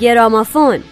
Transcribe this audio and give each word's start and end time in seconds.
گرامافون. 0.00 0.82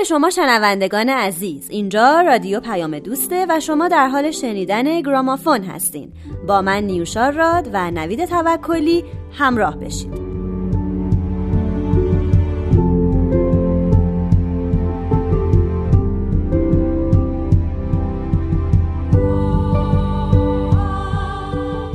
به 0.00 0.04
شما 0.04 0.30
شنوندگان 0.30 1.08
عزیز. 1.08 1.70
اینجا 1.70 2.20
رادیو 2.20 2.60
پیام 2.60 2.98
دوسته 2.98 3.46
و 3.48 3.60
شما 3.60 3.88
در 3.88 4.08
حال 4.08 4.30
شنیدن 4.30 5.00
گرامافون 5.00 5.62
هستین. 5.62 6.12
با 6.46 6.62
من 6.62 6.84
نیوشار 6.84 7.32
راد 7.32 7.70
و 7.72 7.90
نوید 7.90 8.24
توکلی 8.24 9.04
همراه 9.32 9.76
بشید. 9.76 10.14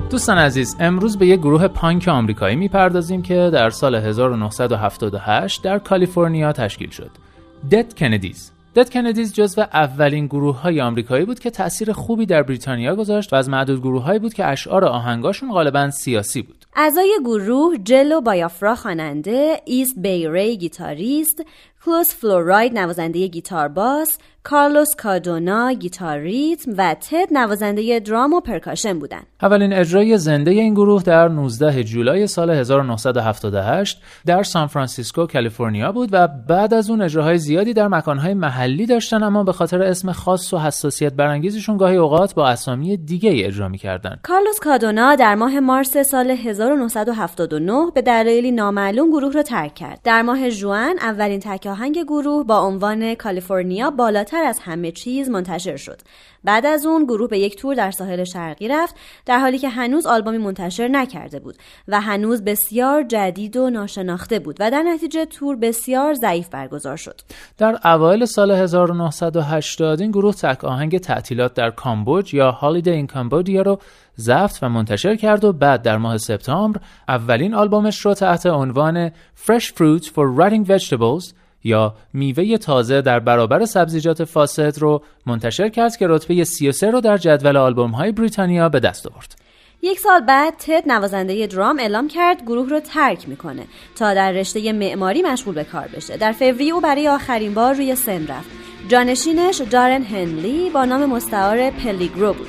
دوستان 0.10 0.38
عزیز 0.38 0.76
امروز 0.80 1.18
به 1.18 1.28
یک 1.28 1.40
گروه 1.40 1.68
پانک 1.68 2.08
آمریکایی 2.08 2.56
می‌پردازیم 2.56 3.22
که 3.22 3.50
در 3.54 3.70
سال 3.70 3.96
1978 3.96 5.64
در 5.64 5.80
کالیفرنیا 5.80 6.54
تشکیل 6.54 6.90
شد. 6.90 7.25
دد 7.72 7.94
کندیز 7.94 8.52
دد 8.76 8.90
کندیز 8.90 9.34
جزو 9.34 9.62
اولین 9.62 10.26
گروه 10.26 10.62
های 10.62 10.82
آمریکایی 10.82 11.26
بود 11.26 11.40
که 11.40 11.50
تاثیر 11.50 11.94
خوبی 11.94 12.26
در 12.26 12.44
بریتانیا 12.44 12.96
گذاشت 12.96 13.34
و 13.34 13.36
از 13.36 13.50
معدود 13.50 13.80
گروه 13.80 14.04
هایی 14.04 14.20
بود 14.20 14.34
که 14.34 14.46
اشعار 14.46 14.86
آهنگاشون 14.86 15.52
غالبا 15.52 15.92
سیاسی 15.92 16.42
بود. 16.42 16.66
اعضای 16.76 17.18
گروه 17.24 17.78
جلو 17.78 18.22
بایافرا 18.22 18.76
خواننده، 18.76 19.62
ایست 19.66 19.94
بی 19.98 20.28
ری 20.28 20.58
گیتاریست، 20.58 21.44
کلوس 21.86 22.16
فلوراید 22.16 22.80
نوازنده 22.80 23.28
گیتار 23.28 23.68
باس، 23.68 24.18
کارلوس 24.46 24.96
کادونا 24.98 25.74
گیتار 25.74 26.18
ریتم 26.18 26.72
و 26.78 26.94
تد 26.94 27.28
نوازنده 27.32 28.00
درام 28.00 28.34
و 28.34 28.40
پرکاشن 28.40 29.00
بودند. 29.00 29.26
اولین 29.42 29.74
اجرای 29.74 30.18
زنده 30.18 30.52
این 30.52 30.74
گروه 30.74 31.04
در 31.04 31.28
19 31.28 31.84
جولای 31.84 32.28
سال 32.28 32.50
1978 32.50 34.02
در 34.26 34.44
سان 34.44 34.68
فرانسیسکو 34.68 35.26
کالیفرنیا 35.26 35.92
بود 35.92 36.10
و 36.12 36.28
بعد 36.28 36.74
از 36.74 36.90
اون 36.90 37.02
اجراهای 37.02 37.38
زیادی 37.38 37.74
در 37.74 37.88
مکانهای 37.88 38.34
محلی 38.34 38.86
داشتن 38.86 39.24
اما 39.24 39.44
به 39.44 39.54
خاطر 39.54 39.82
اسم 39.82 40.12
خاص 40.12 40.54
و 40.54 40.58
حساسیت 40.58 41.14
برانگیزشون 41.14 41.78
گاهی 41.78 41.96
اوقات 41.96 42.34
با 42.34 42.48
اسامی 42.48 42.98
دیگه 42.98 43.30
ای 43.30 43.44
اجرا 43.44 43.68
می‌کردن. 43.68 44.20
کارلوس 44.24 44.60
کادونا 44.60 45.16
در 45.16 45.36
ماه 45.36 45.60
مارس 45.60 45.98
سال 45.98 46.32
1979 46.32 47.92
به 47.94 48.02
دلایلی 48.02 48.52
نامعلوم 48.52 49.10
گروه 49.10 49.34
را 49.34 49.44
ترک 49.44 49.76
کرد. 49.76 50.00
در 50.04 50.22
ماه 50.22 50.50
ژوئن 50.50 50.96
اولین 51.02 51.40
تک 51.40 51.68
آهنگ 51.76 52.04
گروه 52.04 52.44
با 52.44 52.60
عنوان 52.60 53.16
کالیفرنیا 53.16 53.92
بالاتر 53.92 54.44
از 54.44 54.60
همه 54.60 54.92
چیز 54.92 55.30
منتشر 55.30 55.78
شد. 55.78 56.02
بعد 56.44 56.66
از 56.66 56.86
اون 56.86 57.04
گروه 57.04 57.30
به 57.30 57.40
یک 57.40 57.56
تور 57.56 57.76
در 57.76 57.92
ساحل 57.92 58.24
شرقی 58.24 58.68
رفت 58.68 58.96
در 59.26 59.40
حالی 59.40 59.58
که 59.58 59.70
هنوز 59.70 60.06
آلبومی 60.06 60.38
منتشر 60.38 60.88
نکرده 60.88 61.40
بود 61.40 61.56
و 61.88 62.02
هنوز 62.02 62.44
بسیار 62.44 63.04
جدید 63.04 63.58
و 63.58 63.70
ناشناخته 63.70 64.40
بود 64.40 64.58
و 64.60 64.72
در 64.72 64.84
نتیجه 64.84 65.26
تور 65.26 65.56
بسیار 65.56 66.14
ضعیف 66.14 66.50
برگزار 66.50 66.98
شد. 66.98 67.22
در 67.58 67.88
اوایل 67.88 68.26
سال 68.26 68.52
1980 68.52 70.02
این 70.02 70.12
گروه 70.12 70.34
تک 70.34 70.64
آهنگ 70.64 70.98
تعطیلات 70.98 71.54
در 71.54 71.70
کامبوج 71.70 72.34
یا 72.34 72.52
هالیدی 72.52 72.90
این 72.90 73.08
کامبودیا 73.08 73.62
رو 73.62 73.80
ضبط 74.20 74.60
و 74.62 74.70
منتشر 74.70 75.16
کرد 75.16 75.44
و 75.44 75.54
بعد 75.54 75.82
در 75.82 75.98
ماه 75.98 76.18
سپتامبر 76.18 76.82
اولین 77.08 77.54
آلبومش 77.54 78.00
رو 78.00 78.14
تحت 78.14 78.46
عنوان 78.46 79.10
Fresh 79.46 79.72
Fruit 79.78 80.06
for 80.06 80.26
Writing 80.38 80.66
Vegetables 80.68 81.34
یا 81.66 81.96
میوه 82.14 82.58
تازه 82.58 83.02
در 83.02 83.20
برابر 83.20 83.66
سبزیجات 83.66 84.24
فاسد 84.24 84.80
رو 84.80 85.02
منتشر 85.26 85.70
کرد 85.70 85.98
که 85.98 86.08
رتبه 86.08 86.44
33 86.44 86.92
رو 86.92 87.02
در 87.02 87.18
جدول 87.18 87.58
آلبوم 87.58 87.92
های 87.92 88.12
بریتانیا 88.12 88.70
به 88.70 88.80
دست 88.80 89.08
آورد. 89.08 89.36
یک 89.82 90.00
سال 90.00 90.20
بعد 90.22 90.54
تد 90.60 90.84
نوازنده 90.88 91.48
درام 91.48 91.80
اعلام 91.80 92.08
کرد 92.08 92.42
گروه 92.42 92.70
رو 92.70 92.80
ترک 92.80 93.30
می‌کنه 93.30 93.64
تا 93.96 94.14
در 94.14 94.32
رشته 94.32 94.74
معماری 94.74 95.22
مشغول 95.22 95.56
به 95.56 95.64
کار 95.64 95.88
بشه. 95.96 96.18
در 96.18 96.32
فوریه 96.32 96.74
او 96.74 96.82
برای 96.82 97.08
آخرین 97.08 97.54
بار 97.54 97.74
روی 97.74 97.96
سن 97.96 98.28
رفت. 98.28 98.50
جانشینش 98.88 99.62
دارن 99.72 100.04
هنلی 100.04 100.70
با 100.70 100.86
نام 100.86 101.06
مستعار 101.06 101.70
پلیگرو 101.70 102.34
بود. 102.34 102.48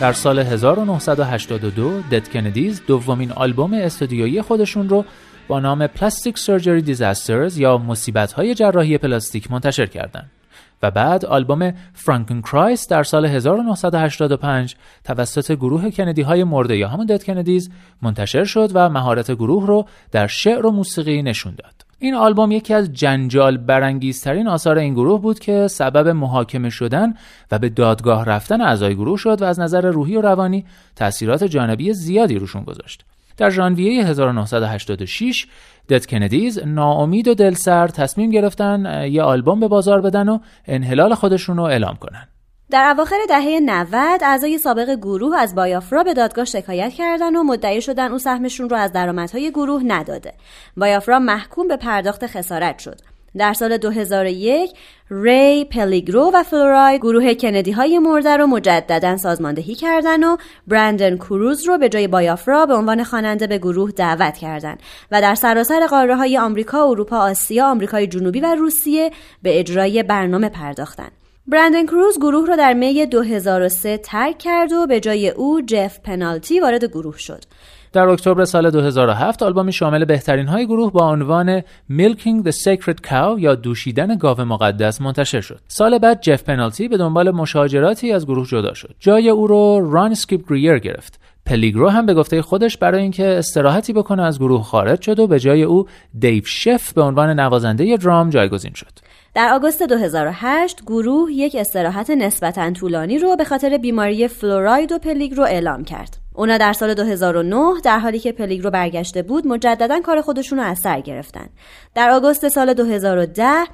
در 0.00 0.12
سال 0.12 0.38
1982 0.38 2.00
Dead 2.00 2.28
Kennedys 2.28 2.82
دومین 2.86 3.32
آلبوم 3.32 3.74
استودیویی 3.74 4.42
خودشون 4.42 4.88
رو 4.88 5.04
با 5.48 5.60
نام 5.60 5.86
Plastic 5.86 6.38
Surgery 6.38 6.82
Disasters 6.82 7.58
یا 7.58 7.78
مصیبت 7.78 8.32
های 8.32 8.54
جراحی 8.54 8.98
پلاستیک 8.98 9.50
منتشر 9.50 9.86
کردند. 9.86 10.30
و 10.82 10.90
بعد 10.90 11.24
آلبوم 11.24 11.72
Frankenchrist 11.94 12.88
در 12.88 13.02
سال 13.02 13.26
1985 13.26 14.76
توسط 15.04 15.52
گروه 15.52 15.90
کندی 15.90 16.22
های 16.22 16.44
مرده 16.44 16.76
یا 16.76 16.88
همون 16.88 17.06
Dead 17.06 17.24
Kennedys 17.24 17.70
منتشر 18.02 18.44
شد 18.44 18.70
و 18.74 18.88
مهارت 18.88 19.30
گروه 19.30 19.66
رو 19.66 19.86
در 20.12 20.26
شعر 20.26 20.66
و 20.66 20.70
موسیقی 20.70 21.22
نشون 21.22 21.54
داد. 21.54 21.87
این 21.98 22.14
آلبوم 22.14 22.52
یکی 22.52 22.74
از 22.74 22.92
جنجال 22.92 23.56
برانگیزترین 23.56 24.48
آثار 24.48 24.78
این 24.78 24.94
گروه 24.94 25.22
بود 25.22 25.38
که 25.38 25.66
سبب 25.68 26.08
محاکمه 26.08 26.70
شدن 26.70 27.14
و 27.50 27.58
به 27.58 27.68
دادگاه 27.68 28.24
رفتن 28.24 28.60
اعضای 28.60 28.94
گروه 28.94 29.18
شد 29.18 29.42
و 29.42 29.44
از 29.44 29.60
نظر 29.60 29.90
روحی 29.90 30.16
و 30.16 30.20
روانی 30.20 30.64
تاثیرات 30.96 31.44
جانبی 31.44 31.92
زیادی 31.92 32.38
روشون 32.38 32.62
گذاشت. 32.62 33.04
در 33.36 33.50
ژانویه 33.50 34.04
1986 34.04 35.46
دد 35.88 36.06
کندیز 36.06 36.58
ناامید 36.58 37.28
و 37.28 37.34
دلسر 37.34 37.88
تصمیم 37.88 38.30
گرفتن 38.30 39.06
یه 39.10 39.22
آلبوم 39.22 39.60
به 39.60 39.68
بازار 39.68 40.00
بدن 40.00 40.28
و 40.28 40.38
انحلال 40.66 41.14
خودشون 41.14 41.56
رو 41.56 41.62
اعلام 41.62 41.96
کنن. 41.96 42.28
در 42.70 42.90
اواخر 42.90 43.16
دهه 43.28 43.60
90 43.62 44.24
اعضای 44.24 44.58
سابق 44.58 44.90
گروه 44.90 45.38
از 45.38 45.54
بایافرا 45.54 46.02
به 46.02 46.14
دادگاه 46.14 46.44
شکایت 46.44 46.92
کردند 46.92 47.36
و 47.36 47.42
مدعی 47.42 47.82
شدن 47.82 48.12
او 48.12 48.18
سهمشون 48.18 48.70
رو 48.70 48.76
از 48.76 48.92
درآمدهای 48.92 49.50
گروه 49.50 49.82
نداده. 49.84 50.32
بایافرا 50.76 51.18
محکوم 51.18 51.68
به 51.68 51.76
پرداخت 51.76 52.26
خسارت 52.26 52.78
شد. 52.78 53.00
در 53.36 53.52
سال 53.52 53.76
2001 53.76 54.70
ری 55.10 55.64
پلیگرو 55.64 56.30
و 56.34 56.42
فلورای 56.42 56.98
گروه 56.98 57.34
کندی 57.34 57.72
های 57.72 57.98
مرده 57.98 58.36
رو 58.36 58.46
مجددا 58.46 59.16
سازماندهی 59.16 59.74
کردند 59.74 60.24
و 60.24 60.36
برندن 60.66 61.16
کروز 61.16 61.68
رو 61.68 61.78
به 61.78 61.88
جای 61.88 62.08
بایافرا 62.08 62.66
به 62.66 62.74
عنوان 62.74 63.04
خواننده 63.04 63.46
به 63.46 63.58
گروه 63.58 63.90
دعوت 63.90 64.36
کردند 64.36 64.80
و 65.10 65.20
در 65.20 65.34
سراسر 65.34 65.86
قاره 65.86 66.16
های 66.16 66.38
آمریکا، 66.38 66.88
اروپا، 66.88 67.18
آسیا، 67.18 67.70
آمریکای 67.70 68.06
جنوبی 68.06 68.40
و 68.40 68.54
روسیه 68.54 69.10
به 69.42 69.60
اجرای 69.60 70.02
برنامه 70.02 70.48
پرداختند. 70.48 71.17
برندن 71.50 71.86
کروز 71.86 72.18
گروه 72.18 72.46
را 72.46 72.56
در 72.56 72.72
می 72.72 73.06
2003 73.06 73.98
ترک 73.98 74.38
کرد 74.38 74.72
و 74.72 74.86
به 74.86 75.00
جای 75.00 75.28
او 75.28 75.60
جف 75.60 76.00
پنالتی 76.00 76.60
وارد 76.60 76.84
گروه 76.84 77.18
شد. 77.18 77.42
در 77.92 78.08
اکتبر 78.08 78.44
سال 78.44 78.70
2007 78.70 79.42
آلبومی 79.42 79.72
شامل 79.72 80.04
بهترین 80.04 80.46
های 80.46 80.66
گروه 80.66 80.92
با 80.92 81.10
عنوان 81.10 81.60
Milking 81.90 82.44
the 82.46 82.52
Sacred 82.52 83.08
Cow 83.08 83.38
یا 83.38 83.54
دوشیدن 83.54 84.16
گاو 84.16 84.40
مقدس 84.40 85.00
منتشر 85.00 85.40
شد. 85.40 85.60
سال 85.68 85.98
بعد 85.98 86.20
جف 86.20 86.42
پنالتی 86.42 86.88
به 86.88 86.96
دنبال 86.96 87.30
مشاجراتی 87.30 88.12
از 88.12 88.26
گروه 88.26 88.46
جدا 88.46 88.74
شد. 88.74 88.94
جای 88.98 89.28
او 89.28 89.46
رو 89.46 89.90
ران 89.92 90.14
سکیپ 90.14 90.48
گریر 90.48 90.78
گرفت. 90.78 91.20
پلیگرو 91.48 91.88
هم 91.88 92.06
به 92.06 92.14
گفته 92.14 92.42
خودش 92.42 92.76
برای 92.76 93.02
اینکه 93.02 93.26
استراحتی 93.26 93.92
بکنه 93.92 94.22
از 94.22 94.38
گروه 94.38 94.62
خارج 94.62 95.02
شد 95.02 95.18
و 95.18 95.26
به 95.26 95.40
جای 95.40 95.62
او 95.62 95.86
دیو 96.18 96.44
شف 96.46 96.92
به 96.92 97.02
عنوان 97.02 97.40
نوازنده 97.40 97.96
درام 97.96 98.30
جایگزین 98.30 98.72
شد. 98.74 98.92
در 99.34 99.52
آگوست 99.52 99.82
2008 99.82 100.82
گروه 100.86 101.32
یک 101.32 101.56
استراحت 101.58 102.10
نسبتا 102.10 102.70
طولانی 102.70 103.18
رو 103.18 103.36
به 103.36 103.44
خاطر 103.44 103.78
بیماری 103.78 104.28
فلوراید 104.28 104.92
و 104.92 104.98
پلیگرو 104.98 105.42
اعلام 105.42 105.84
کرد. 105.84 106.18
اونا 106.34 106.58
در 106.58 106.72
سال 106.72 106.94
2009 106.94 107.80
در 107.84 107.98
حالی 107.98 108.18
که 108.18 108.32
پلیگرو 108.32 108.70
برگشته 108.70 109.22
بود 109.22 109.46
مجددا 109.46 110.00
کار 110.00 110.20
خودشون 110.20 110.58
رو 110.58 110.64
از 110.64 110.78
سر 110.78 111.00
گرفتن. 111.00 111.46
در 111.94 112.10
آگوست 112.10 112.48
سال 112.48 112.74
2010 112.74 113.64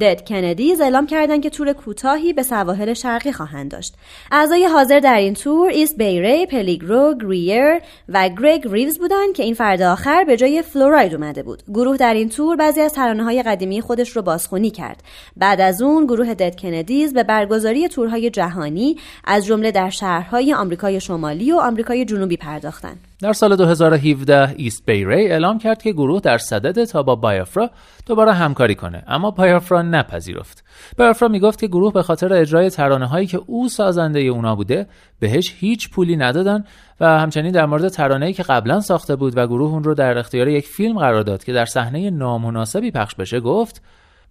Dead 0.00 0.24
Kennedys 0.24 0.80
اعلام 0.80 1.06
کردند 1.06 1.42
که 1.42 1.50
تور 1.50 1.72
کوتاهی 1.72 2.32
به 2.32 2.42
سواحل 2.42 2.94
شرقی 2.94 3.32
خواهند 3.32 3.70
داشت. 3.70 3.94
اعضای 4.32 4.64
حاضر 4.64 5.00
در 5.00 5.16
این 5.16 5.34
تور 5.34 5.70
ایست 5.70 5.96
بی 5.96 6.16
ری، 6.16 6.46
پلیگرو، 6.46 7.14
گریر 7.20 7.80
و 8.08 8.28
گرگ 8.28 8.68
ریوز 8.68 8.98
بودند 8.98 9.34
که 9.34 9.42
این 9.42 9.54
فرد 9.54 9.82
آخر 9.82 10.24
به 10.24 10.36
جای 10.36 10.62
فلوراید 10.62 11.14
اومده 11.14 11.42
بود. 11.42 11.62
گروه 11.68 11.96
در 11.96 12.14
این 12.14 12.28
تور 12.28 12.56
بعضی 12.56 12.80
از 12.80 12.92
ترانه 12.92 13.24
های 13.24 13.42
قدیمی 13.42 13.80
خودش 13.80 14.16
رو 14.16 14.22
بازخونی 14.22 14.70
کرد. 14.70 15.02
بعد 15.36 15.60
از 15.60 15.82
اون 15.82 16.06
گروه 16.06 16.34
Dead 16.34 16.56
Kennedys 16.56 17.14
به 17.14 17.22
برگزاری 17.22 17.88
تورهای 17.88 18.30
جهانی 18.30 18.96
از 19.24 19.46
جمله 19.46 19.70
در 19.70 19.90
شهرهای 19.90 20.54
آمریکای 20.54 21.00
شمالی 21.00 21.52
و 21.52 21.56
آمریکای 21.56 22.04
جنوبی 22.04 22.36
پرداختند. 22.36 23.00
در 23.20 23.32
سال 23.32 23.56
2017 23.56 24.54
ایست 24.56 24.86
بیری 24.86 25.26
اعلام 25.26 25.58
کرد 25.58 25.82
که 25.82 25.92
گروه 25.92 26.20
در 26.20 26.38
صدد 26.38 26.84
تا 26.84 27.02
با 27.02 27.16
بایافرا 27.16 27.70
دوباره 28.06 28.32
همکاری 28.32 28.74
کنه 28.74 29.02
اما 29.06 29.30
بایافرا 29.30 29.82
نپذیرفت. 29.82 30.64
بایافرا 30.98 31.28
می‌گفت 31.28 31.58
که 31.58 31.66
گروه 31.66 31.92
به 31.92 32.02
خاطر 32.02 32.32
اجرای 32.32 32.70
ترانه 32.70 33.06
هایی 33.06 33.26
که 33.26 33.40
او 33.46 33.68
سازنده 33.68 34.20
اونا 34.20 34.56
بوده 34.56 34.86
بهش 35.20 35.54
هیچ 35.58 35.90
پولی 35.90 36.16
ندادن 36.16 36.64
و 37.00 37.20
همچنین 37.20 37.52
در 37.52 37.66
مورد 37.66 37.88
ترانه‌ای 37.88 38.32
که 38.32 38.42
قبلا 38.42 38.80
ساخته 38.80 39.16
بود 39.16 39.36
و 39.36 39.46
گروه 39.46 39.70
اون 39.70 39.84
رو 39.84 39.94
در 39.94 40.18
اختیار 40.18 40.48
یک 40.48 40.66
فیلم 40.66 40.98
قرار 40.98 41.22
داد 41.22 41.44
که 41.44 41.52
در 41.52 41.66
صحنه 41.66 42.10
نامناسبی 42.10 42.90
پخش 42.90 43.14
بشه 43.14 43.40
گفت 43.40 43.82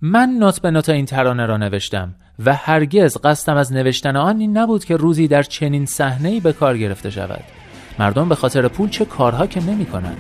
من 0.01 0.30
نوت 0.30 0.62
به 0.62 0.71
نوت 0.71 0.89
این 0.89 1.06
ترانه 1.06 1.45
را 1.45 1.57
نوشتم 1.57 2.15
و 2.45 2.53
هرگز 2.53 3.18
قصدم 3.24 3.57
از 3.57 3.74
نوشتن 3.74 4.15
آن 4.15 4.39
این 4.39 4.57
نبود 4.57 4.85
که 4.85 4.95
روزی 4.95 5.27
در 5.27 5.44
چنین 5.44 5.85
صحنه‌ای 5.85 6.39
به 6.39 6.53
کار 6.53 6.77
گرفته 6.77 7.09
شود. 7.09 7.62
مردم 8.00 8.30
به 8.30 8.36
خاطر 8.36 8.68
پول 8.68 8.90
چه 8.90 9.06
کارها 9.06 9.48
که 9.48 9.62
نمی 9.63 9.86
کنند 9.86 10.18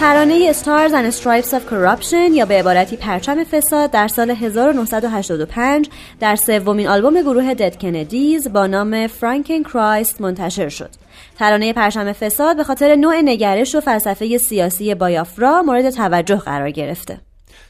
ترانه 0.00 0.52
Stars 0.52 0.92
and 0.92 1.14
Stripes 1.14 1.52
of 1.52 1.62
Corruption 1.70 2.32
یا 2.32 2.44
به 2.44 2.54
عبارتی 2.58 2.96
پرچم 2.96 3.44
فساد 3.44 3.90
در 3.90 4.08
سال 4.08 4.30
1985 4.30 5.88
در 6.20 6.36
سومین 6.36 6.88
آلبوم 6.88 7.22
گروه 7.22 7.54
دد 7.54 7.78
کندیز 7.78 8.52
با 8.52 8.66
نام 8.66 9.06
فرانکن 9.06 9.62
کرایست 9.62 10.20
منتشر 10.20 10.68
شد. 10.68 10.90
ترانه 11.38 11.72
پرچم 11.72 12.12
فساد 12.12 12.56
به 12.56 12.64
خاطر 12.64 12.94
نوع 12.94 13.14
نگرش 13.24 13.74
و 13.74 13.80
فلسفه 13.80 14.38
سیاسی 14.38 14.94
بایافرا 14.94 15.62
مورد 15.62 15.90
توجه 15.90 16.36
قرار 16.36 16.70
گرفته. 16.70 17.18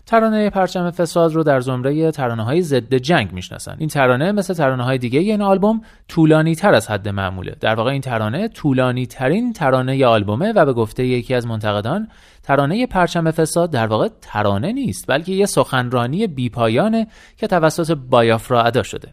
ترانه 0.09 0.51
پرچم 0.51 0.91
فساد 0.91 1.35
رو 1.35 1.43
در 1.43 1.61
زمره 1.61 2.11
ترانه 2.11 2.45
های 2.45 2.63
ضد 2.63 2.95
جنگ 2.95 3.33
می‌شناسن. 3.33 3.77
این 3.79 3.89
ترانه 3.89 4.33
مثل 4.33 4.55
ترانه 4.55 4.85
های 4.85 4.99
دیگه 4.99 5.21
این 5.21 5.43
آلبوم 5.43 5.81
طولانی 6.09 6.55
تر 6.55 6.75
از 6.75 6.91
حد 6.91 7.09
معموله. 7.09 7.57
در 7.61 7.75
واقع 7.75 7.91
این 7.91 8.01
ترانه 8.01 8.49
طولانی 8.49 9.07
ترین 9.07 9.53
ترانه 9.53 9.97
ی 9.97 10.05
آلبومه 10.05 10.53
و 10.53 10.67
به 10.67 10.73
گفته 10.73 11.07
یکی 11.07 11.35
از 11.35 11.47
منتقدان 11.47 12.09
ترانه 12.43 12.87
پرچم 12.87 13.31
فساد 13.31 13.71
در 13.71 13.87
واقع 13.87 14.09
ترانه 14.21 14.73
نیست 14.73 15.05
بلکه 15.09 15.33
یه 15.33 15.47
سخنرانی 15.47 16.27
بیپایانه 16.27 17.07
که 17.37 17.47
توسط 17.47 17.97
بایافرا 18.11 18.63
ادا 18.63 18.83
شده. 18.83 19.09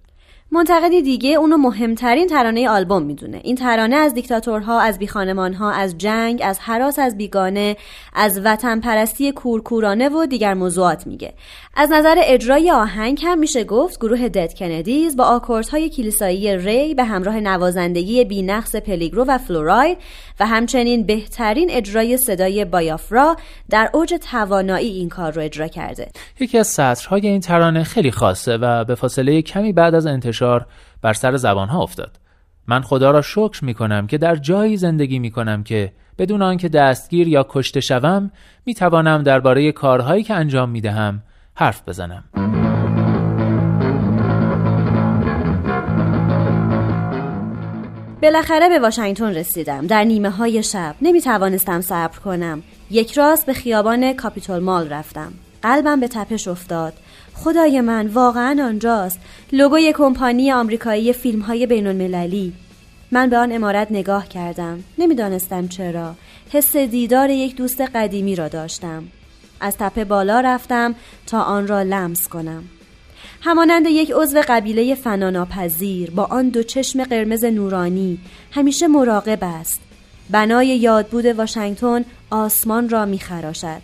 منتقدی 0.52 1.02
دیگه 1.02 1.30
اونو 1.30 1.58
مهمترین 1.58 2.28
ترانه 2.28 2.70
آلبوم 2.70 3.04
می‌دونه. 3.04 3.42
این 3.44 3.56
ترانه 3.56 3.96
از 3.96 4.14
دیکتاتورها 4.14 4.80
از 4.80 5.00
بیخانمانها 5.00 5.72
از 5.72 5.98
جنگ 5.98 6.42
از 6.44 6.60
حراس 6.60 7.00
از 7.00 7.18
بیگانه 7.18 7.78
از 8.14 8.42
وطن 8.44 8.80
پرستی 8.80 9.32
کورکورانه 9.32 10.10
و 10.10 10.26
دیگر 10.26 10.54
موضوعات 10.54 11.08
میگه. 11.08 11.34
از 11.76 11.92
نظر 11.92 12.16
اجرای 12.18 12.72
آهنگ 12.72 13.20
هم 13.24 13.40
میشه 13.40 13.64
گفت 13.64 14.00
گروه 14.00 14.30
دد 14.30 14.54
کندیز 14.54 15.16
با 15.16 15.24
آکوردهای 15.24 15.90
کلیسایی 15.90 16.58
ری 16.58 16.94
به 16.94 17.04
همراه 17.04 17.40
نوازندگی 17.40 18.26
بینقص 18.26 18.76
پلیگرو 18.76 19.26
و 19.28 19.38
فلوراید 19.38 19.98
و 20.40 20.46
همچنین 20.46 21.06
بهترین 21.06 21.72
اجرای 21.72 22.18
صدای 22.18 22.66
بایافرا 22.66 23.36
در 23.70 23.90
اوج 23.94 24.14
توانایی 24.32 24.90
این 24.90 25.10
کار 25.10 25.32
رو 25.32 25.42
اجرا 25.42 25.68
کرده. 25.68 26.12
یکی 26.40 26.58
از 26.58 26.68
سطرهای 26.68 27.28
این 27.28 27.42
ترانه 27.42 27.84
خیلی 27.84 28.12
خاصه 28.12 28.58
و 28.58 28.84
به 28.84 28.96
فاصله 28.96 29.42
کمی 29.42 29.74
بعد 29.74 29.96
از 29.96 30.06
انتشار 30.06 30.66
بر 31.02 31.14
سر 31.14 31.38
زبانها 31.38 31.84
افتاد. 31.84 32.20
من 32.68 32.82
خدا 32.82 33.12
را 33.12 33.22
شکر 33.22 33.66
می 33.66 33.74
کنم 33.74 34.08
که 34.08 34.18
در 34.18 34.36
جایی 34.36 34.78
زندگی 34.78 35.20
می 35.20 35.32
کنم 35.32 35.64
که 35.64 35.92
بدون 36.18 36.42
آنکه 36.42 36.70
دستگیر 36.70 37.28
یا 37.28 37.46
کشته 37.50 37.80
شوم 37.80 38.32
می 38.66 38.74
توانم 38.74 39.24
درباره 39.24 39.72
کارهایی 39.72 40.24
که 40.24 40.34
انجام 40.34 40.70
می 40.70 40.82
دهم 40.82 41.24
حرف 41.56 41.82
بزنم. 41.88 42.24
بالاخره 48.26 48.70
به 48.70 48.80
واشنگتن 48.80 49.36
رسیدم. 49.36 49.88
در 49.88 50.04
نیمه 50.04 50.30
های 50.30 50.64
شب 50.64 50.96
نمی 51.02 51.22
توانستم 51.22 51.82
صبر 51.82 52.20
کنم. 52.20 52.64
یک 52.92 53.14
راست 53.14 53.46
به 53.46 53.54
خیابان 53.54 54.14
کاپیتول 54.14 54.60
مال 54.60 54.90
رفتم. 54.90 55.34
قلبم 55.62 56.00
به 56.00 56.08
تپش 56.08 56.48
افتاد. 56.48 56.94
خدای 57.34 57.82
من 57.82 58.08
واقعا 58.08 58.64
آنجاست. 58.64 59.20
لوگوی 59.52 59.94
کمپانی 59.94 60.52
آمریکایی 60.52 61.14
فیلم 61.14 61.40
های 61.40 61.66
بین 61.66 61.88
المللی 61.88 62.54
من 63.12 63.30
به 63.30 63.38
آن 63.38 63.52
امارت 63.52 63.88
نگاه 63.92 64.28
کردم. 64.28 64.84
نمی‌دانستم 64.98 65.68
چرا. 65.68 66.16
حس 66.52 66.78
دیدار 66.78 67.30
یک 67.30 67.56
دوست 67.56 67.82
قدیمی 67.82 68.36
را 68.36 68.48
داشتم. 68.48 69.04
از 69.62 69.78
تپه 69.78 70.06
بالا 70.06 70.40
رفتم 70.40 70.96
تا 71.28 71.42
آن 71.42 71.68
را 71.68 71.82
لمس 71.82 72.28
کنم. 72.28 72.64
همانند 73.46 73.86
یک 73.86 74.12
عضو 74.16 74.42
قبیله 74.48 74.96
فناناپذیر 74.96 76.12
با 76.12 76.24
آن 76.24 76.50
دو 76.50 76.64
چشم 76.64 77.04
قرمز 77.04 77.46
نورانی 77.46 78.20
همیشه 78.52 78.88
مراقب 78.88 79.40
است. 79.42 79.82
بنای 80.30 80.68
یادبود 80.68 81.26
واشنگتن 81.26 82.06
آسمان 82.30 82.90
را 82.90 83.06
میخراشد. 83.06 83.82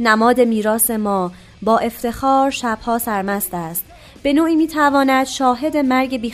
نماد 0.00 0.40
میراث 0.40 0.90
ما 0.90 1.32
با 1.62 1.78
افتخار 1.78 2.50
شبها 2.50 2.98
سرمست 2.98 3.54
است. 3.54 3.84
به 4.22 4.32
نوعی 4.32 4.56
می‌تواند 4.56 5.26
شاهد 5.26 5.76
مرگ 5.76 6.20
بی 6.20 6.30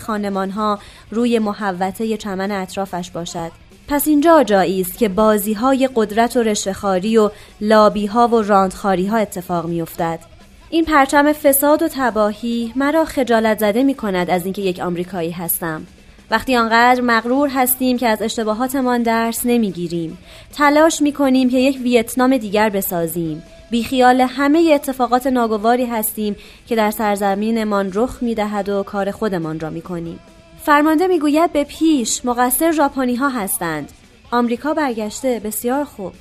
ها 0.55 0.78
روی 1.11 1.38
محوطه 1.38 2.17
چمن 2.17 2.50
اطرافش 2.50 3.11
باشد. 3.11 3.52
پس 3.88 4.08
اینجا 4.08 4.43
جایی 4.43 4.81
است 4.81 4.99
که 4.99 5.08
بازی 5.08 5.52
های 5.52 5.88
قدرت 5.94 6.37
و 6.37 6.43
رشوهخواری 6.43 7.19
و 7.19 7.31
لابی 7.61 8.06
ها 8.06 8.28
و 8.28 8.43
راندخاری 8.43 9.06
ها 9.06 9.17
اتفاق 9.17 9.67
میافتد. 9.67 10.30
این 10.72 10.84
پرچم 10.84 11.32
فساد 11.32 11.82
و 11.82 11.88
تباهی 11.88 12.72
مرا 12.76 13.05
خجالت 13.05 13.58
زده 13.58 13.82
می 13.82 13.94
کند 13.94 14.31
از 14.31 14.44
اینکه 14.44 14.62
یک 14.62 14.81
آمریکایی 14.81 15.31
هستم. 15.31 15.86
وقتی 16.31 16.56
آنقدر 16.56 17.00
مغرور 17.00 17.48
هستیم 17.48 17.98
که 17.98 18.08
از 18.08 18.22
اشتباهاتمان 18.22 19.03
درس 19.03 19.41
نمی‌گیریم. 19.44 20.19
تلاش 20.53 21.03
می 21.03 21.12
کنیم 21.12 21.50
که 21.50 21.58
یک 21.58 21.79
ویتنام 21.82 22.36
دیگر 22.36 22.69
بسازیم. 22.70 23.43
بیخیال 23.70 24.20
همه 24.20 24.70
اتفاقات 24.74 25.27
ناگواری 25.27 25.86
هستیم 25.86 26.36
که 26.67 26.77
در 26.77 26.91
سرزمینمان 26.91 27.91
رخ 27.94 28.22
می 28.22 28.34
دهد 28.34 28.69
و 28.69 28.82
کار 28.82 29.10
خودمان 29.10 29.60
را 29.60 29.70
می 29.70 29.82
کنیم 29.82 30.19
فرمانده 30.62 31.06
می‌گوید 31.06 31.53
به 31.53 31.65
پیش 31.65 32.24
مقصر 32.24 32.72
ژاپنی 32.72 33.15
ها 33.15 33.29
هستند. 33.29 33.93
آمریکا 34.31 34.74
برگشته 34.74 35.41
بسیار 35.44 35.84
خوب. 35.84 36.12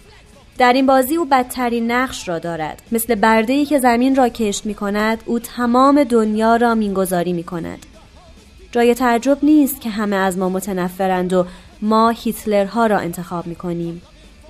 در 0.60 0.74
این 0.74 0.86
بازی 0.86 1.16
او 1.16 1.25
بدترین 1.25 1.92
نقش 1.92 2.28
را 2.28 2.39
دارد. 2.39 2.82
مثل 2.92 3.16
برده 3.16 3.54
ای 3.54 3.66
که 3.66 3.80
زمین 3.80 4.16
را 4.16 4.30
کشت 4.30 4.66
می 4.66 4.74
کند 4.74 5.24
او 5.25 5.39
تمام 5.39 6.04
دنیا 6.04 6.56
را 6.56 6.75
مینگذاری 6.75 7.34
می 7.34 7.44
کند 7.44 7.86
جای 8.72 8.94
تعجب 8.94 9.38
نیست 9.44 9.82
که 9.82 9.89
همه 9.89 10.16
از 10.16 10.38
ما 10.38 10.50
متنفرند 10.50 11.34
و 11.34 11.46
ما 11.82 12.10
هیتلرها 12.10 12.86
را 12.86 12.98
انتخاب 12.98 13.48
می 13.48 13.56
کنیم 13.56 14.01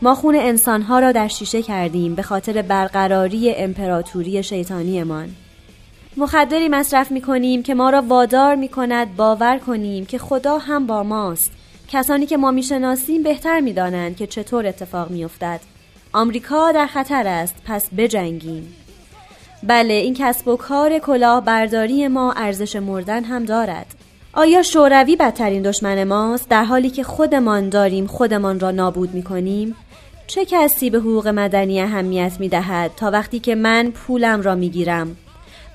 ما 0.02 0.16
خون 0.16 0.36
انسانها 0.36 1.00
را 1.00 1.12
در 1.12 1.28
شیشه 1.28 1.62
کردیم 1.62 2.16
به 2.16 2.22
خاطر 2.22 2.62
برقراری 2.62 3.56
امپراتوری 3.56 4.44
شیطانیمان. 4.44 5.30
مخدری 6.18 6.70
مصرف 6.70 7.12
می 7.12 7.22
کنیم 7.22 7.64
که 7.64 7.76
ما 7.76 7.90
را 7.90 8.02
وادار 8.02 8.56
می 8.56 8.68
کند 8.68 9.16
باور 9.16 9.58
کنیم 9.58 10.06
که 10.06 10.18
خدا 10.18 10.58
هم 10.58 10.88
با 10.88 11.04
ماست. 11.04 11.52
کسانی 11.88 12.26
که 12.26 12.38
ما 12.38 12.52
می‌شناسیم 12.52 13.24
بهتر 13.24 13.60
می‌دانند 13.60 14.16
که 14.16 14.28
چطور 14.28 14.68
اتفاق 14.68 15.10
میافتد. 15.10 15.79
آمریکا 16.14 16.72
در 16.72 16.88
خطر 16.88 17.28
است 17.28 17.56
پس 17.66 17.90
بجنگیم. 17.98 18.76
بله 19.64 19.94
این 19.94 20.14
کسب 20.14 20.48
و 20.48 20.58
کار 20.58 21.00
کلاه 21.00 21.46
برداری 21.46 22.08
ما 22.08 22.34
ارزش 22.34 22.76
مردن 22.76 23.24
هم 23.24 23.46
دارد. 23.46 23.86
آیا 24.34 24.62
شوروی 24.62 25.16
بدترین 25.16 25.62
دشمن 25.62 26.04
ماست؟ 26.04 26.50
در 26.50 26.64
حالی 26.64 26.90
که 26.90 27.04
خودمان 27.04 27.70
داریم 27.70 28.08
خودمان 28.08 28.60
را 28.60 28.72
نابود 28.72 29.14
می 29.14 29.24
کنیم؟ 29.24 29.76
چه 30.28 30.46
کسی 30.46 30.90
به 30.90 30.98
حقوق 30.98 31.28
مدنی 31.28 31.82
اهمیت 31.82 32.38
می 32.40 32.50
دهد 32.50 32.92
تا 32.96 33.12
وقتی 33.12 33.40
که 33.40 33.56
من 33.56 33.92
پولم 33.92 34.42
را 34.42 34.56
می 34.56 34.70
گیرم 34.70 35.18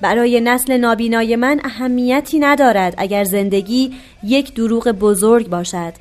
برای 0.01 0.41
نسل 0.41 0.77
نابینای 0.77 1.35
من 1.35 1.61
اهمیتی 1.63 2.39
ندارد 2.39 2.93
اگر 2.97 3.23
زندگی 3.23 3.93
یک 4.23 4.53
دروغ 4.53 4.91
بزرگ 4.91 5.49
باشد. 5.49 5.93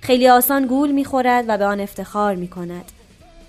خیلی 0.00 0.28
آسان 0.28 0.66
گول 0.66 0.90
می‌خورد 0.90 1.44
و 1.48 1.58
به 1.58 1.64
آن 1.64 1.80
افتخار 1.80 2.34
می 2.34 2.48
کند 2.48 2.92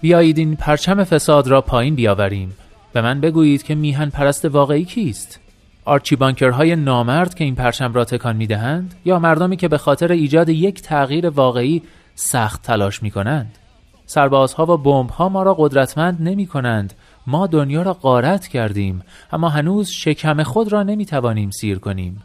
بیایید 0.02 0.38
این 0.38 0.56
پرچم 0.56 1.04
فساد 1.04 1.48
را 1.48 1.62
پایین 1.62 1.96
بیاوریم. 1.96 2.54
به 2.94 3.02
من 3.02 3.22
بگویید 3.22 3.64
که 3.64 3.76
میهن 3.76 4.10
پرست 4.10 4.46
واقعی 4.46 4.86
کیست؟ 4.86 5.40
آرچی 5.86 6.16
بانکرهای 6.16 6.76
نامرد 6.76 7.34
که 7.34 7.44
این 7.44 7.56
پرچم 7.56 7.94
را 7.94 8.06
تکان 8.06 8.36
می‌دهند 8.36 8.96
یا 9.06 9.20
مردمی 9.20 9.58
که 9.58 9.68
به 9.68 9.78
خاطر 9.78 10.12
ایجاد 10.12 10.50
یک 10.50 10.82
تغییر 10.82 11.30
واقعی 11.30 11.82
سخت 12.16 12.62
تلاش 12.62 13.04
می 13.04 13.12
کنند؟ 13.12 13.58
سربازها 14.06 14.74
و 14.74 14.78
بمبها 14.78 15.30
ما 15.30 15.44
را 15.44 15.54
قدرتمند 15.54 16.18
نمی 16.22 16.46
کنند 16.46 16.94
ما 17.28 17.48
دنیا 17.48 17.82
را 17.82 17.94
غارت 17.94 18.48
کردیم 18.48 19.02
اما 19.32 19.50
هنوز 19.50 19.90
شکم 19.90 20.44
خود 20.44 20.72
را 20.72 20.84
نمی 20.84 21.06
توانیم 21.06 21.50
سیر 21.50 21.80
کنیم. 21.80 22.24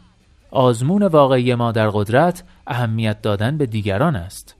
آزمون 0.51 1.03
واقعی 1.03 1.55
ما 1.55 1.71
در 1.71 1.89
قدرت 1.89 2.43
اهمیت 2.67 3.21
دادن 3.21 3.57
به 3.57 3.65
دیگران 3.65 4.15
است. 4.15 4.55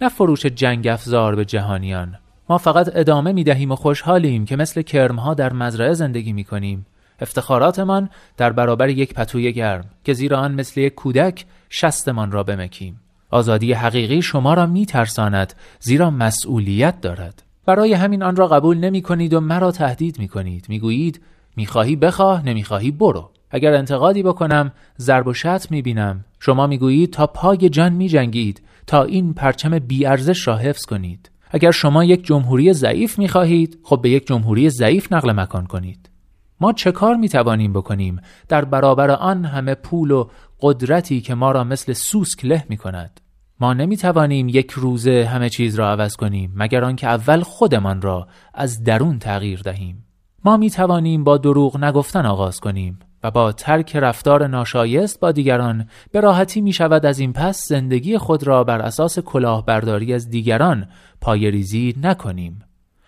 نه 0.00 0.08
فروش 0.08 0.46
جنگ 0.46 0.86
افزار 0.86 1.34
به 1.34 1.44
جهانیان. 1.44 2.18
ما 2.52 2.58
فقط 2.58 2.90
ادامه 2.94 3.32
می 3.32 3.44
دهیم 3.44 3.72
و 3.72 3.76
خوشحالیم 3.76 4.44
که 4.44 4.56
مثل 4.56 4.82
کرمها 4.82 5.34
در 5.34 5.52
مزرعه 5.52 5.92
زندگی 5.92 6.32
می 6.32 6.44
کنیم 6.44 6.86
افتخاراتمان 7.20 8.10
در 8.36 8.52
برابر 8.52 8.88
یک 8.88 9.14
پتوی 9.14 9.52
گرم 9.52 9.84
که 10.04 10.12
زیرا 10.12 10.38
آن 10.38 10.54
مثل 10.54 10.80
یک 10.80 10.94
کودک 10.94 11.44
شستمان 11.70 12.32
را 12.32 12.42
بمکیم. 12.42 13.00
آزادی 13.30 13.72
حقیقی 13.72 14.22
شما 14.22 14.54
را 14.54 14.66
می 14.66 14.86
ترساند 14.86 15.54
زیرا 15.80 16.10
مسئولیت 16.10 17.00
دارد. 17.00 17.42
برای 17.66 17.92
همین 17.92 18.22
آن 18.22 18.36
را 18.36 18.48
قبول 18.48 18.78
نمی 18.78 19.02
کنید 19.02 19.34
و 19.34 19.40
مرا 19.40 19.70
تهدید 19.70 20.18
می 20.18 20.28
کنید 20.28 20.66
می 20.68 20.78
گویید 20.78 21.20
می 21.56 21.66
خواهی 21.66 21.96
بخواه 21.96 22.46
نمی 22.46 22.64
خواهی 22.64 22.90
برو. 22.90 23.30
اگر 23.50 23.74
انتقادی 23.74 24.22
بکنم 24.22 24.72
ضرب 24.98 25.26
و 25.26 25.34
شتم 25.34 25.66
می 25.70 25.82
بینم 25.82 26.24
شما 26.40 26.66
می 26.66 26.78
گویید 26.78 27.12
تا 27.12 27.26
پای 27.26 27.68
جان 27.68 27.92
می 27.92 28.08
جنگید 28.08 28.62
تا 28.86 29.02
این 29.02 29.34
پرچم 29.34 29.78
بیارزش 29.78 30.48
را 30.48 30.56
حفظ 30.56 30.84
کنید. 30.84 31.31
اگر 31.54 31.70
شما 31.70 32.04
یک 32.04 32.26
جمهوری 32.26 32.72
ضعیف 32.72 33.18
می 33.18 33.28
خواهید 33.28 33.78
خب 33.82 34.00
به 34.02 34.10
یک 34.10 34.26
جمهوری 34.26 34.70
ضعیف 34.70 35.12
نقل 35.12 35.32
مکان 35.32 35.66
کنید. 35.66 36.10
ما 36.60 36.72
چه 36.72 36.92
کار 36.92 37.16
می 37.16 37.28
توانیم 37.28 37.72
بکنیم؟ 37.72 38.20
در 38.48 38.64
برابر 38.64 39.10
آن 39.10 39.44
همه 39.44 39.74
پول 39.74 40.10
و 40.10 40.28
قدرتی 40.60 41.20
که 41.20 41.34
ما 41.34 41.52
را 41.52 41.64
مثل 41.64 41.92
سوسک 41.92 42.44
له 42.44 42.64
می 42.68 42.76
کند 42.76 43.20
ما 43.60 43.74
نمی 43.74 43.96
توانیم 43.96 44.48
یک 44.48 44.70
روزه 44.70 45.24
همه 45.24 45.48
چیز 45.48 45.74
را 45.74 45.90
عوض 45.90 46.16
کنیم 46.16 46.52
مگر 46.56 46.84
آنکه 46.84 47.06
اول 47.06 47.40
خودمان 47.40 48.02
را 48.02 48.28
از 48.54 48.84
درون 48.84 49.18
تغییر 49.18 49.60
دهیم. 49.60 50.04
ما 50.44 50.56
می 50.56 50.70
توانیم 50.70 51.24
با 51.24 51.38
دروغ 51.38 51.84
نگفتن 51.84 52.26
آغاز 52.26 52.60
کنیم. 52.60 52.98
و 53.22 53.30
با 53.30 53.52
ترک 53.52 53.96
رفتار 53.96 54.46
ناشایست 54.46 55.20
با 55.20 55.32
دیگران 55.32 55.88
به 56.12 56.20
راحتی 56.20 56.60
می 56.60 56.72
شود 56.72 57.06
از 57.06 57.18
این 57.18 57.32
پس 57.32 57.68
زندگی 57.68 58.18
خود 58.18 58.46
را 58.46 58.64
بر 58.64 58.80
اساس 58.80 59.18
کلاهبرداری 59.18 60.14
از 60.14 60.30
دیگران 60.30 60.88
پایریزی 61.20 61.94
نکنیم 62.02 62.64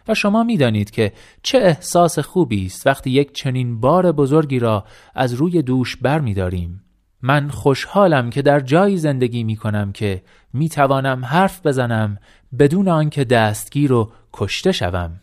و 0.09 0.14
شما 0.14 0.44
می 0.44 0.56
دانید 0.56 0.90
که 0.90 1.12
چه 1.42 1.59
احساس 1.59 2.18
خوبی 2.18 2.66
است 2.66 2.87
وقتی 2.87 3.11
یک 3.11 3.33
چنین 3.33 3.80
بار 3.80 4.12
بزرگی 4.12 4.59
را 4.59 4.85
از 5.14 5.35
روی 5.35 5.62
دوش 5.62 5.97
بر 5.97 6.21
می 6.21 6.35
داریم. 6.35 6.80
من 7.23 7.49
خوشحالم 7.49 8.30
که 8.30 8.42
در 8.42 8.61
جایی 8.61 8.97
زندگی 8.97 9.44
می 9.44 9.56
کنم 9.56 9.92
که 9.92 10.23
می 10.52 10.68
توانم 10.68 11.25
حرف 11.25 11.66
بزنم 11.66 12.18
بدون 12.59 12.88
آنکه 12.88 13.25
دستگیر 13.25 13.92
و 13.92 14.12
کشته 14.33 14.73
شوم. 14.73 15.21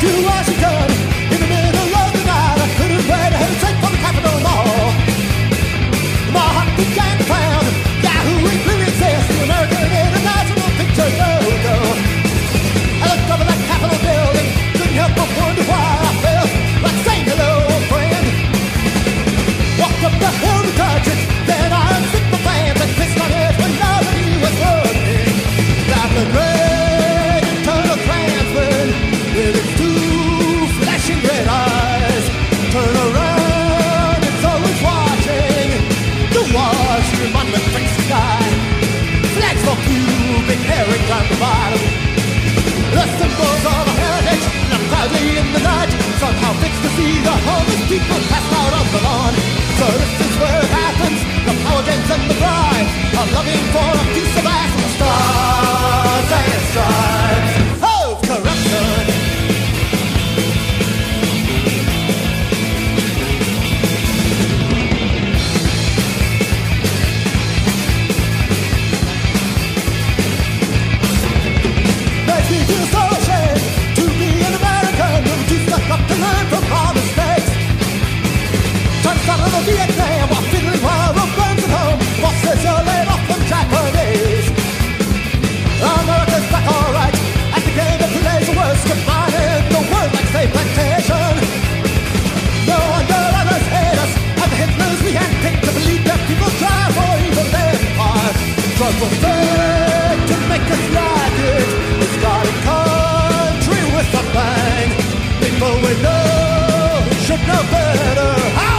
to 0.00 0.26
Washington. 0.26 0.95
But 98.86 98.94
we're 99.02 99.10
to 100.30 100.36
make 100.46 100.62
us 100.62 100.84
like 100.94 101.38
it. 101.42 101.68
We've 101.98 102.22
got 102.22 102.46
a 102.46 102.54
country 102.70 103.82
with 103.90 104.14
a 104.14 104.24
bang. 104.30 104.88
People 105.42 105.74
we 105.82 105.92
know 106.06 107.02
who 107.02 107.14
should 107.26 107.42
know 107.50 107.62
better. 107.66 108.30
How 108.54 108.78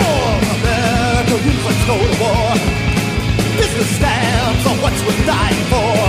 America 0.55 1.35
rules, 1.43 1.63
let's 1.67 1.83
go 1.91 1.95
to 1.99 2.15
war. 2.23 2.55
Business 3.59 3.91
stands 3.99 4.63
are 4.63 4.79
what 4.79 4.95
we're 5.03 5.23
dying 5.27 5.63
for. 5.67 5.99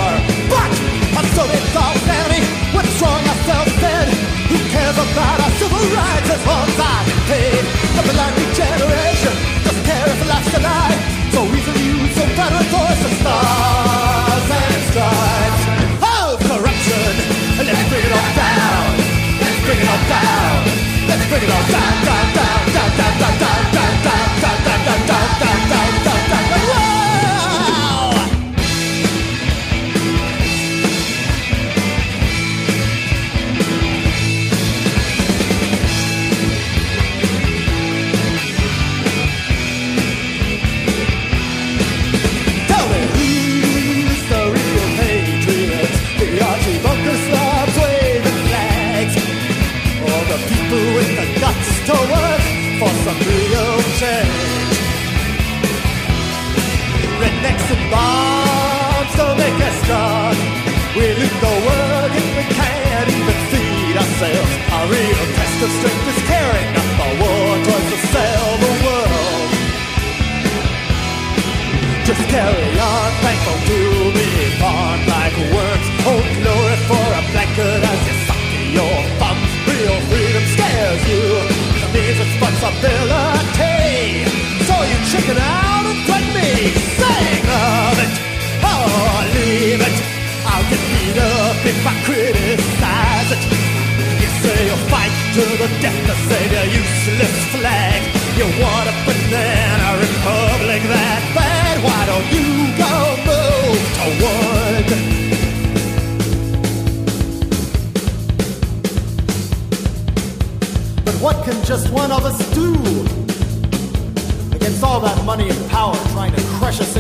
But 0.47 0.71
our 1.19 1.27
Soviet 1.35 1.59
insanity, 1.59 2.47
we're 2.71 2.87
strong 2.95 3.19
ourselves 3.27 3.75
dead. 3.83 4.09
Who 4.47 4.59
cares 4.71 4.95
about 4.95 5.43
our 5.43 5.55
civil 5.59 5.85
rights 5.99 6.31
as 6.39 6.43
long 6.47 6.71
as 6.71 6.79
I 6.79 6.97
get 7.03 7.21
paid? 7.35 7.65
The 7.99 8.03
bloody 8.15 8.47
generation 8.55 9.35
doesn't 9.67 9.87
care 9.91 10.07
if 10.07 10.23
it 10.23 10.29
lasts 10.31 10.55
a 10.55 10.63
night. 10.63 10.99
So 11.35 11.45
easily 11.45 11.83
used, 11.83 12.15
so 12.15 12.25
better 12.39 12.63
voice 12.71 13.03
to 13.03 13.11
start 13.21 13.88
side 14.99 15.48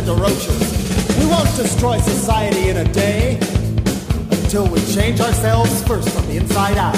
crush 0.08 0.48
us 0.48 0.48
into 0.48 0.54
roaches. 0.54 1.18
We 1.18 1.26
won't 1.26 1.54
destroy 1.56 1.98
society 2.00 2.68
in 2.68 2.76
a 2.78 2.92
day 2.92 3.38
until 4.30 4.66
we 4.68 4.80
change 4.86 5.20
ourselves 5.20 5.82
first 5.86 6.08
from 6.10 6.26
the 6.26 6.36
inside 6.36 6.78
out. 6.78 6.96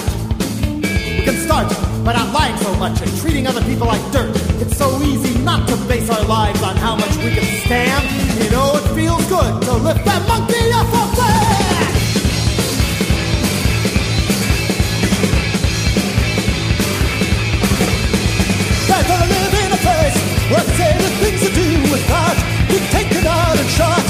We 0.82 1.24
can 1.24 1.36
start 1.36 1.68
by 2.04 2.14
not 2.14 2.32
lying 2.32 2.56
so 2.58 2.74
much 2.76 3.00
and 3.02 3.10
treating 3.20 3.46
other 3.46 3.62
people 3.62 3.86
like 3.86 4.00
dirt. 4.12 4.30
It's 4.60 4.76
so 4.76 4.88
easy 5.02 5.38
not 5.42 5.68
to 5.68 5.76
base 5.88 6.08
our 6.10 6.24
lives 6.24 6.62
on 6.62 6.76
how 6.76 6.96
much 6.96 7.16
we 7.16 7.30
can 7.34 7.44
stand. 7.66 8.04
You 8.42 8.50
know, 8.50 8.76
it 8.76 8.86
feels 8.94 9.26
good 9.28 9.62
to 9.62 9.72
lift 9.74 10.04
that 10.04 10.28
monkey 10.28 10.72
up 10.72 10.86
off 10.94 11.18
our 11.18 11.36
back. 11.36 11.60
Gonna 19.08 19.26
live 19.26 19.54
in 19.54 19.72
a 19.72 19.76
place 19.76 20.16
where 20.50 21.09
start 23.20 23.60
a 23.60 23.64
chart. 23.68 24.09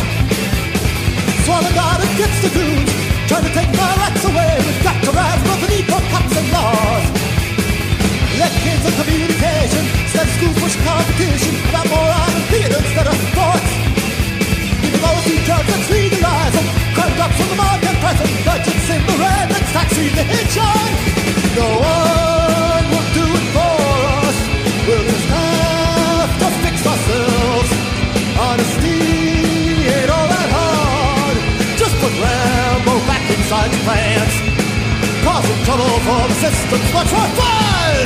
For 36.21 36.29
the 36.29 36.37
system's 36.37 36.93
much 36.93 37.11
more 37.17 37.31
fun. 37.41 37.97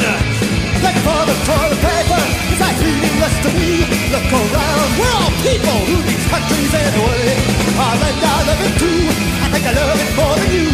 You 0.79 0.91
for 1.03 1.23
the 1.27 1.37
toilet 1.49 1.81
paper. 1.83 2.23
It's 2.53 2.63
like 2.63 2.79
meaningless 2.79 3.37
to 3.43 3.51
me. 3.59 3.83
Look 4.15 4.29
around, 4.31 4.89
we're 4.99 5.15
all 5.19 5.35
people 5.43 5.79
who 5.91 5.97
these 6.07 6.27
countries 6.31 6.71
anyway. 6.71 7.27
Our 7.75 7.95
land 7.99 8.19
I 8.23 8.39
love 8.47 8.63
it 8.63 8.75
too. 8.79 9.03
I 9.43 9.47
think 9.51 9.65
I 9.67 9.73
love 9.75 9.99
it 9.99 10.13
more 10.15 10.37
than 10.39 10.51
you. 10.55 10.71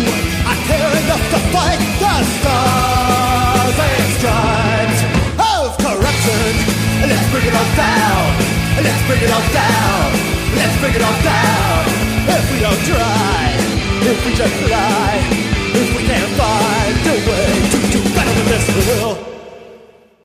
I 0.53 0.55
care 0.69 0.93
enough 1.01 1.25
to 1.33 1.41
fight 1.55 1.81
the 2.03 2.15
stars 2.37 3.77
and 3.89 4.07
stripes 4.21 5.01
of 5.41 5.69
corruption. 5.81 6.53
Let's 7.09 7.27
bring 7.33 7.47
it 7.49 7.57
all 7.57 7.71
down. 7.79 8.29
Let's 8.85 9.03
bring 9.09 9.23
it 9.25 9.33
all 9.33 9.47
down. 9.57 10.07
Let's 10.61 10.77
bring 10.83 10.95
it 10.99 11.03
all 11.09 11.19
down. 11.25 11.83
If 12.37 12.45
we 12.53 12.59
don't 12.61 12.83
try, 12.85 13.49
if 14.11 14.19
we 14.27 14.31
just 14.35 14.57
lie 14.69 15.50
and 16.13 16.33
find 16.37 17.07
a 17.07 17.17
way 17.29 17.49
to 17.71 17.79
do 17.93 18.01
better 18.15 18.35
than 18.35 18.47
this. 18.47 18.67
Will. 18.89 19.30